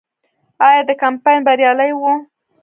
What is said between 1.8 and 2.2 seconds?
و؟